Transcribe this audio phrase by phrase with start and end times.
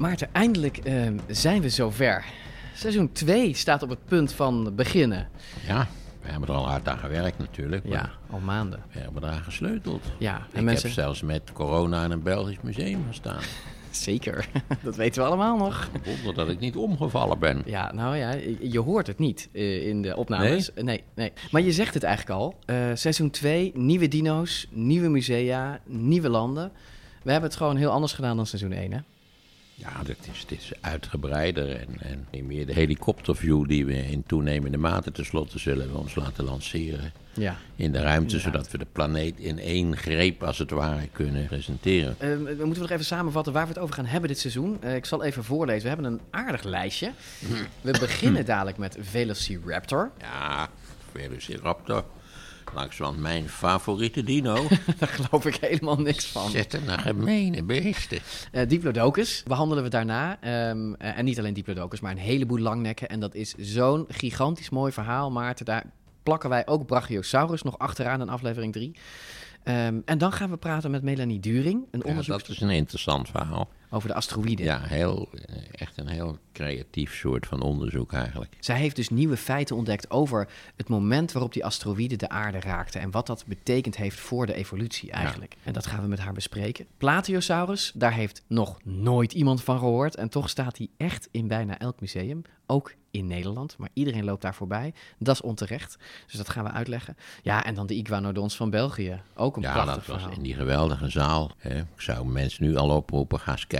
[0.00, 2.24] Maarten, eindelijk ehm, zijn we zover.
[2.74, 5.28] Seizoen 2 staat op het punt van beginnen.
[5.66, 5.88] Ja,
[6.22, 7.86] we hebben er al hard aan gewerkt natuurlijk.
[7.88, 8.82] Ja, al maanden.
[8.92, 10.04] We hebben eraan gesleuteld.
[10.18, 10.86] Ja, en Ik mensen...
[10.86, 13.40] heb zelfs met corona in een Belgisch museum gestaan.
[13.90, 14.48] Zeker,
[14.82, 15.90] dat weten we allemaal nog.
[16.04, 17.62] Wonder dat ik niet omgevallen ben.
[17.64, 20.70] Ja, nou ja, je hoort het niet eh, in de opnames.
[20.74, 21.04] Nee?
[21.14, 22.54] nee, Maar je zegt het eigenlijk al.
[22.66, 26.72] Eh, seizoen 2, nieuwe dino's, nieuwe musea, nieuwe landen.
[27.22, 28.98] We hebben het gewoon heel anders gedaan dan seizoen 1, hè?
[29.80, 34.22] Ja, dit is, dit is uitgebreider en, en niet meer de helikopterview die we in
[34.26, 37.56] toenemende mate tenslotte zullen we ons laten lanceren Ja.
[37.76, 42.14] in de ruimte, zodat we de planeet in één greep als het ware kunnen presenteren.
[42.18, 44.82] Eh, we moeten nog even samenvatten waar we het over gaan hebben dit seizoen.
[44.82, 45.82] Eh, ik zal even voorlezen.
[45.82, 47.12] We hebben een aardig lijstje.
[47.80, 50.10] We beginnen dadelijk met Velociraptor.
[50.20, 50.68] Ja,
[51.12, 52.04] Velociraptor,
[52.74, 54.54] langzamerhand mijn favoriete dino.
[54.98, 56.50] Daar geloof ik helemaal niks van.
[56.50, 58.18] Zetten naar gemene beesten.
[58.52, 60.40] Eh, Diplodocus behandelen we daarna.
[60.40, 63.08] Ehm, eh, en niet alleen Diplodocus, maar een heleboel langnekken.
[63.08, 65.64] En dat is zo'n gigantisch mooi verhaal, Maarten.
[65.64, 65.84] Daar
[66.22, 68.96] plakken wij ook Brachiosaurus nog achteraan in aflevering 3.
[70.04, 73.68] en dan gaan we praten met Melanie During, een Ja, dat is een interessant verhaal.
[73.90, 74.64] Over de asteroïden.
[74.64, 78.56] Ja, heel, eh, echt een heel creatief soort van onderzoek eigenlijk.
[78.60, 82.98] Zij heeft dus nieuwe feiten ontdekt over het moment waarop die asteroïde de aarde raakte.
[82.98, 85.56] En wat dat betekend heeft voor de evolutie eigenlijk.
[85.64, 86.86] En dat gaan we met haar bespreken.
[86.96, 90.14] Plateosaurus, daar heeft nog nooit iemand van gehoord.
[90.14, 92.42] En toch staat hij echt in bijna elk museum.
[92.66, 94.94] Ook in Nederland, maar iedereen loopt daar voorbij.
[95.18, 95.98] Dat is onterecht.
[96.26, 97.16] Dus dat gaan we uitleggen.
[97.42, 99.22] Ja, en dan de Iguanodons van België.
[99.34, 101.50] Ook een Ja, prachtig dat was in die geweldige zaal.
[101.58, 101.78] Hè.
[101.78, 103.79] Ik zou mensen nu al oproepen, ga eens kijken.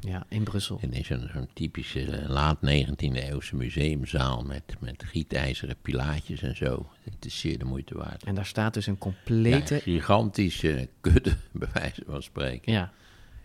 [0.00, 0.80] Ja, in Brussel.
[0.90, 6.86] Is een, zo'n typische eh, laat 19e eeuwse museumzaal met, met gietijzeren pilaatjes en zo.
[7.02, 8.24] Het is zeer de moeite waard.
[8.24, 9.80] En daar staat dus een Ja, complete...
[9.80, 12.72] gigantische kudde, bij wijze van spreken.
[12.72, 12.92] Ja,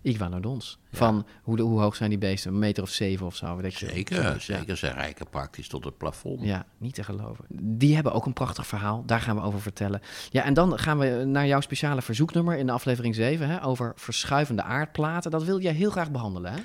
[0.01, 0.79] Iguanodons.
[0.91, 2.51] Van hoe, de, hoe hoog zijn die beesten?
[2.51, 3.89] Een meter of zeven of zo, weet ik veel.
[3.89, 4.39] Zeker, ja.
[4.39, 4.77] zeker.
[4.77, 6.41] Ze rijken praktisch tot het plafond.
[6.41, 7.45] Ja, niet te geloven.
[7.49, 9.03] Die hebben ook een prachtig verhaal.
[9.05, 10.01] Daar gaan we over vertellen.
[10.29, 13.93] Ja, en dan gaan we naar jouw speciale verzoeknummer in de aflevering 7 hè, over
[13.95, 15.31] verschuivende aardplaten.
[15.31, 16.59] Dat wil jij heel graag behandelen, hè?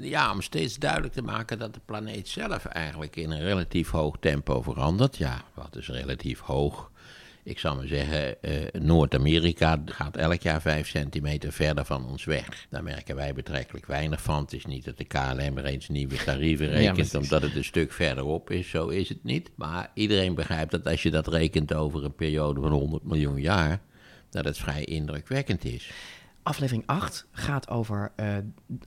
[0.00, 4.16] Ja, om steeds duidelijk te maken dat de planeet zelf eigenlijk in een relatief hoog
[4.20, 5.16] tempo verandert.
[5.16, 6.90] Ja, wat is relatief hoog?
[7.44, 12.66] Ik zou maar zeggen, eh, Noord-Amerika gaat elk jaar 5 centimeter verder van ons weg.
[12.70, 14.42] Daar merken wij betrekkelijk weinig van.
[14.42, 17.92] Het is niet dat de KLM er eens nieuwe tarieven rekent omdat het een stuk
[17.92, 18.70] verderop is.
[18.70, 19.50] Zo is het niet.
[19.54, 23.80] Maar iedereen begrijpt dat als je dat rekent over een periode van 100 miljoen jaar,
[24.30, 25.92] dat het vrij indrukwekkend is.
[26.42, 28.36] Aflevering 8 gaat over eh,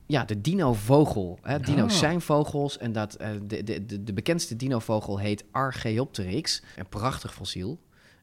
[0.06, 1.40] ja, de dino-vogel.
[1.42, 1.60] Hè?
[1.60, 6.62] Dino's zijn vogels en dat, eh, de, de, de, de bekendste dino-vogel heet Archaeopteryx.
[6.76, 7.80] Een prachtig fossiel.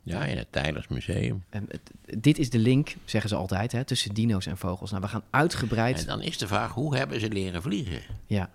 [0.07, 1.45] Ja, in het Tylers Museum.
[1.51, 4.91] En het- dit is de link, zeggen ze altijd, hè, tussen dino's en vogels.
[4.91, 5.99] Nou, we gaan uitgebreid...
[6.01, 8.01] En dan is de vraag, hoe hebben ze leren vliegen?
[8.27, 8.51] Ja,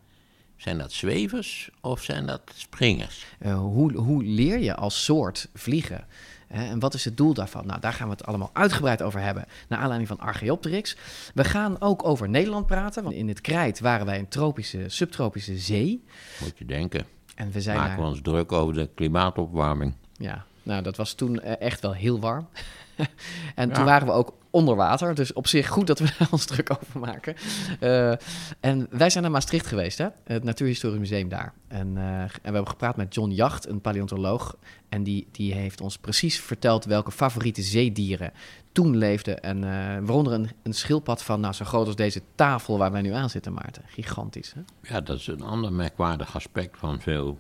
[0.58, 3.26] Zijn dat zwevers of zijn dat springers?
[3.40, 6.06] Eh, hoe, hoe leer je als soort vliegen?
[6.48, 7.66] Hè, en wat is het doel daarvan?
[7.66, 9.46] Nou, daar gaan we het allemaal uitgebreid over hebben.
[9.68, 10.96] Naar aanleiding van Archaeopteryx.
[11.34, 13.04] We gaan ook over Nederland praten.
[13.04, 16.04] Want in het Krijt waren wij een tropische, subtropische zee.
[16.42, 17.06] Moet je denken.
[17.36, 19.94] En we zijn Maken we ons druk over de klimaatopwarming.
[20.18, 22.48] Ja, nou, dat was toen eh, echt wel heel warm.
[23.56, 25.16] en toen waren we ook onder water.
[25.16, 27.36] Dus op zich goed dat we daar ons druk over maken.
[27.80, 28.12] Eh,
[28.60, 30.08] en wij zijn naar Maastricht geweest, hè?
[30.24, 31.54] het Natuurhistorisch Museum daar.
[31.68, 34.58] En, eh, en we hebben gepraat met John Jacht, een paleontoloog.
[34.90, 38.32] En die, die heeft ons precies verteld welke favoriete zeedieren
[38.72, 39.42] toen leefden.
[39.42, 39.62] En
[40.06, 43.30] waaronder een, een schildpad van nou, zo groot als deze tafel waar wij nu aan
[43.30, 43.84] zitten, Maarten.
[43.86, 44.62] Gigantisch, hè?
[44.94, 47.40] Ja, dat is een ander merkwaardig aspect van veel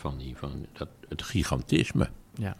[0.00, 2.10] van die, van dat, het gigantisme.
[2.40, 2.56] Ja.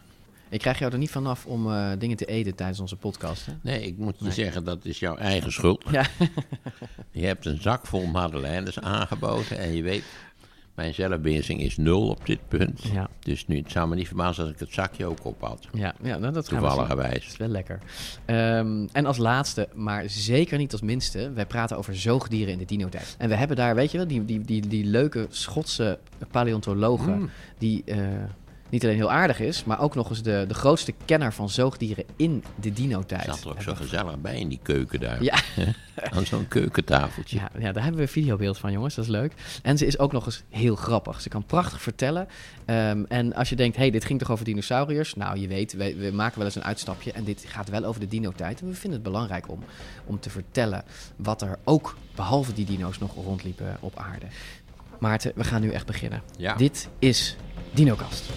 [0.49, 3.47] Ik krijg jou er niet vanaf om eh, dingen te eten tijdens onze podcast.
[3.47, 3.53] Hè?
[3.63, 4.33] Nee, ik moet je Nee.
[4.33, 5.85] zeggen, dat is jouw eigen schuld.
[5.91, 6.05] Ja.
[7.11, 10.05] Je hebt een zak vol madeleines aangeboden en je weet,
[10.75, 12.83] mijn zelfbeheersing is nul op dit punt.
[12.93, 13.09] Ja.
[13.21, 15.67] Dus nu, het zou me niet verbazen als ik het zakje ook op had.
[15.73, 16.45] Ja, ja nou, dat.
[16.49, 17.13] Toevalligerwijs.
[17.23, 17.79] Dat is wel lekker.
[18.25, 22.65] Ehm, en als laatste, maar zeker niet als minste, wij praten over zoogdieren in de
[22.65, 23.15] dino-tijd.
[23.19, 25.99] En we hebben daar, weet je wel, die, die, die, die leuke Schotse
[26.31, 27.31] paleontologe, Mm.
[27.59, 27.99] die eh,
[28.71, 32.05] niet alleen heel aardig is, maar ook nog eens de, de grootste kenner van zoogdieren
[32.17, 33.25] in de dino-tijd.
[33.25, 35.23] zat er ook zo gezellig bij in die keuken daar.
[35.23, 35.35] Ja.
[36.17, 37.37] Aan zo'n keukentafeltje.
[37.37, 38.95] Ja, ja, daar hebben we een videobeeld van, jongens.
[38.95, 39.33] Dat is leuk.
[39.63, 41.21] En ze is ook nog eens heel grappig.
[41.21, 42.29] Ze kan prachtig vertellen.
[42.65, 45.15] Ehm, en als je denkt, hey, dit ging toch over dinosauriërs?
[45.15, 47.13] Nou, je weet, we, we maken wel eens een uitstapje.
[47.13, 48.61] En dit gaat wel over de dino-tijd.
[48.61, 49.65] En we vinden het belangrijk om,
[50.07, 50.85] om te vertellen
[51.17, 54.27] wat er ook, behalve die dino's, nog rondliepen op aarde.
[55.01, 56.23] Maarten, we gaan nu echt beginnen.
[56.37, 56.55] Ja.
[56.55, 57.37] Dit is
[57.71, 58.31] DinoKast.